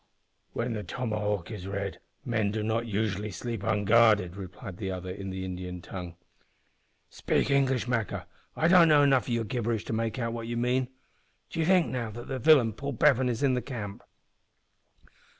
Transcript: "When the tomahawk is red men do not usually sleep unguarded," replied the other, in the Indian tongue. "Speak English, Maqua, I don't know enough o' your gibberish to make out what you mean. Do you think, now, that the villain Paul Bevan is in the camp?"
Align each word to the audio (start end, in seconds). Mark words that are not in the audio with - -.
"When 0.53 0.73
the 0.73 0.81
tomahawk 0.83 1.51
is 1.51 1.67
red 1.67 1.99
men 2.25 2.49
do 2.49 2.63
not 2.63 2.87
usually 2.87 3.29
sleep 3.29 3.61
unguarded," 3.61 4.35
replied 4.35 4.77
the 4.77 4.89
other, 4.89 5.11
in 5.11 5.29
the 5.29 5.45
Indian 5.45 5.79
tongue. 5.79 6.15
"Speak 7.11 7.51
English, 7.51 7.87
Maqua, 7.87 8.25
I 8.55 8.67
don't 8.67 8.87
know 8.89 9.03
enough 9.03 9.29
o' 9.29 9.31
your 9.31 9.43
gibberish 9.43 9.85
to 9.85 9.93
make 9.93 10.17
out 10.17 10.33
what 10.33 10.47
you 10.47 10.57
mean. 10.57 10.87
Do 11.51 11.59
you 11.59 11.67
think, 11.67 11.85
now, 11.85 12.09
that 12.09 12.27
the 12.27 12.39
villain 12.39 12.73
Paul 12.73 12.93
Bevan 12.93 13.29
is 13.29 13.43
in 13.43 13.53
the 13.53 13.61
camp?" 13.61 14.01